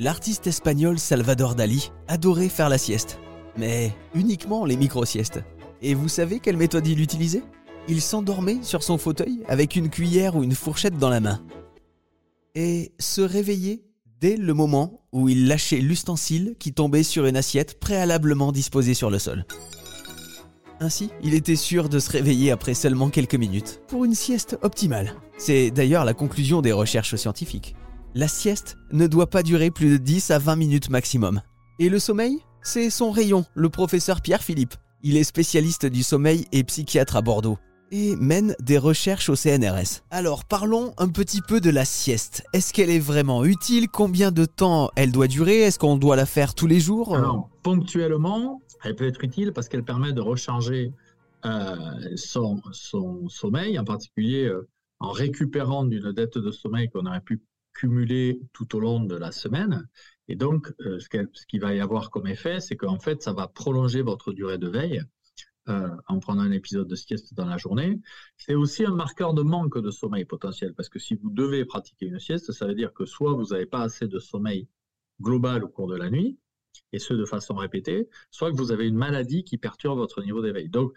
L'artiste 0.00 0.46
espagnol 0.46 0.98
Salvador 0.98 1.54
Dali 1.54 1.92
adorait 2.08 2.48
faire 2.48 2.70
la 2.70 2.78
sieste, 2.78 3.18
mais 3.58 3.94
uniquement 4.14 4.64
les 4.64 4.78
micro-siestes. 4.78 5.42
Et 5.82 5.92
vous 5.92 6.08
savez 6.08 6.40
quelle 6.40 6.56
méthode 6.56 6.86
il 6.86 7.02
utilisait? 7.02 7.42
Il 7.86 8.00
s'endormait 8.00 8.60
sur 8.62 8.82
son 8.82 8.96
fauteuil 8.96 9.42
avec 9.46 9.76
une 9.76 9.90
cuillère 9.90 10.36
ou 10.36 10.42
une 10.42 10.54
fourchette 10.54 10.96
dans 10.96 11.10
la 11.10 11.20
main. 11.20 11.42
Et 12.54 12.92
se 12.98 13.20
réveillait 13.20 13.82
dès 14.22 14.38
le 14.38 14.54
moment 14.54 15.02
où 15.12 15.28
il 15.28 15.46
lâchait 15.46 15.80
l'ustensile 15.80 16.54
qui 16.58 16.72
tombait 16.72 17.02
sur 17.02 17.26
une 17.26 17.36
assiette 17.36 17.78
préalablement 17.78 18.52
disposée 18.52 18.94
sur 18.94 19.10
le 19.10 19.18
sol. 19.18 19.44
Ainsi, 20.80 21.10
il 21.22 21.34
était 21.34 21.56
sûr 21.56 21.90
de 21.90 21.98
se 21.98 22.10
réveiller 22.10 22.52
après 22.52 22.72
seulement 22.72 23.10
quelques 23.10 23.34
minutes, 23.34 23.82
pour 23.86 24.06
une 24.06 24.14
sieste 24.14 24.58
optimale. 24.62 25.12
C'est 25.36 25.70
d'ailleurs 25.70 26.06
la 26.06 26.14
conclusion 26.14 26.62
des 26.62 26.72
recherches 26.72 27.16
scientifiques. 27.16 27.76
La 28.16 28.26
sieste 28.26 28.76
ne 28.90 29.06
doit 29.06 29.30
pas 29.30 29.44
durer 29.44 29.70
plus 29.70 29.90
de 29.90 29.96
10 29.96 30.32
à 30.32 30.40
20 30.40 30.56
minutes 30.56 30.90
maximum. 30.90 31.42
Et 31.78 31.88
le 31.88 32.00
sommeil? 32.00 32.38
C'est 32.60 32.90
son 32.90 33.12
rayon, 33.12 33.44
le 33.54 33.68
professeur 33.68 34.20
Pierre 34.20 34.42
Philippe. 34.42 34.74
Il 35.04 35.16
est 35.16 35.22
spécialiste 35.22 35.86
du 35.86 36.02
sommeil 36.02 36.44
et 36.50 36.64
psychiatre 36.64 37.14
à 37.14 37.22
Bordeaux 37.22 37.58
et 37.92 38.16
mène 38.16 38.56
des 38.60 38.78
recherches 38.78 39.28
au 39.28 39.36
CNRS. 39.36 40.02
Alors 40.10 40.44
parlons 40.44 40.92
un 40.98 41.08
petit 41.08 41.40
peu 41.40 41.60
de 41.60 41.70
la 41.70 41.84
sieste. 41.84 42.42
Est-ce 42.52 42.72
qu'elle 42.72 42.90
est 42.90 42.98
vraiment 42.98 43.44
utile? 43.44 43.88
Combien 43.88 44.32
de 44.32 44.44
temps 44.44 44.90
elle 44.96 45.12
doit 45.12 45.28
durer? 45.28 45.60
Est-ce 45.60 45.78
qu'on 45.78 45.96
doit 45.96 46.16
la 46.16 46.26
faire 46.26 46.56
tous 46.56 46.66
les 46.66 46.80
jours? 46.80 47.16
Alors, 47.16 47.48
ponctuellement, 47.62 48.60
elle 48.82 48.96
peut 48.96 49.06
être 49.06 49.22
utile 49.22 49.52
parce 49.52 49.68
qu'elle 49.68 49.84
permet 49.84 50.12
de 50.12 50.20
recharger 50.20 50.92
euh, 51.44 51.76
son, 52.16 52.60
sommeil, 53.28 53.78
en 53.78 53.84
particulier 53.84 54.46
euh, 54.46 54.68
en 54.98 55.10
récupérant 55.10 55.84
d'une 55.84 56.12
dette 56.12 56.38
de 56.38 56.50
sommeil 56.50 56.88
qu'on 56.90 57.06
aurait 57.06 57.20
pu 57.20 57.40
tout 58.52 58.76
au 58.76 58.80
long 58.80 59.00
de 59.04 59.16
la 59.16 59.32
semaine. 59.32 59.88
Et 60.28 60.36
donc, 60.36 60.72
euh, 60.80 60.98
ce 61.00 61.46
qu'il 61.46 61.60
va 61.60 61.74
y 61.74 61.80
avoir 61.80 62.10
comme 62.10 62.26
effet, 62.26 62.60
c'est 62.60 62.76
qu'en 62.76 62.98
fait, 62.98 63.22
ça 63.22 63.32
va 63.32 63.48
prolonger 63.48 64.02
votre 64.02 64.32
durée 64.32 64.58
de 64.58 64.68
veille 64.68 65.02
en 66.08 66.18
prenant 66.18 66.42
un 66.42 66.50
épisode 66.50 66.88
de 66.88 66.96
sieste 66.96 67.32
dans 67.34 67.44
la 67.44 67.56
journée. 67.56 68.00
C'est 68.36 68.56
aussi 68.56 68.84
un 68.84 68.94
marqueur 68.94 69.34
de 69.34 69.42
manque 69.42 69.78
de 69.78 69.92
sommeil 69.92 70.24
potentiel, 70.24 70.74
parce 70.74 70.88
que 70.88 70.98
si 70.98 71.14
vous 71.14 71.30
devez 71.30 71.64
pratiquer 71.64 72.06
une 72.06 72.18
sieste, 72.18 72.50
ça 72.50 72.66
veut 72.66 72.74
dire 72.74 72.92
que 72.92 73.04
soit 73.04 73.34
vous 73.34 73.50
n'avez 73.50 73.66
pas 73.66 73.82
assez 73.82 74.08
de 74.08 74.18
sommeil 74.18 74.66
global 75.20 75.62
au 75.62 75.68
cours 75.68 75.86
de 75.86 75.94
la 75.94 76.10
nuit, 76.10 76.38
et 76.92 76.98
ce 76.98 77.14
de 77.14 77.24
façon 77.24 77.54
répétée, 77.54 78.08
soit 78.32 78.50
que 78.50 78.56
vous 78.56 78.72
avez 78.72 78.88
une 78.88 78.96
maladie 78.96 79.44
qui 79.44 79.58
perturbe 79.58 79.98
votre 79.98 80.22
niveau 80.22 80.42
d'éveil. 80.42 80.68
Donc, 80.68 80.92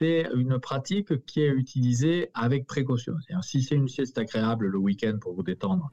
c'est 0.00 0.28
une 0.34 0.58
pratique 0.58 1.24
qui 1.26 1.42
est 1.42 1.50
utilisée 1.50 2.30
avec 2.34 2.66
précaution. 2.66 3.14
Si 3.42 3.62
c'est 3.62 3.76
une 3.76 3.86
sieste 3.86 4.18
agréable 4.18 4.66
le 4.66 4.78
week-end 4.78 5.18
pour 5.20 5.34
vous 5.34 5.44
détendre, 5.44 5.92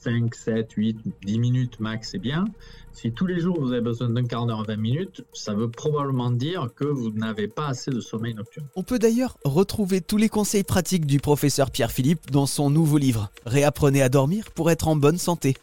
5, 0.00 0.34
7, 0.34 0.72
8, 0.72 0.98
10 1.24 1.38
minutes 1.38 1.80
max, 1.80 2.10
c'est 2.12 2.18
bien. 2.18 2.44
Si 2.92 3.12
tous 3.12 3.26
les 3.26 3.40
jours 3.40 3.60
vous 3.60 3.72
avez 3.72 3.80
besoin 3.80 4.08
d'un 4.08 4.24
quart 4.24 4.46
d'heure, 4.46 4.64
20 4.64 4.76
minutes, 4.76 5.24
ça 5.32 5.54
veut 5.54 5.68
probablement 5.68 6.30
dire 6.30 6.68
que 6.76 6.84
vous 6.84 7.10
n'avez 7.10 7.48
pas 7.48 7.68
assez 7.68 7.90
de 7.90 8.00
sommeil 8.00 8.34
nocturne. 8.34 8.66
On 8.76 8.82
peut 8.82 8.98
d'ailleurs 8.98 9.36
retrouver 9.44 10.00
tous 10.00 10.16
les 10.16 10.28
conseils 10.28 10.64
pratiques 10.64 11.06
du 11.06 11.18
professeur 11.18 11.70
Pierre 11.70 11.90
Philippe 11.90 12.30
dans 12.30 12.46
son 12.46 12.70
nouveau 12.70 12.98
livre 12.98 13.30
Réapprenez 13.46 14.02
à 14.02 14.08
dormir 14.08 14.50
pour 14.52 14.70
être 14.70 14.88
en 14.88 14.96
bonne 14.96 15.18
santé 15.18 15.54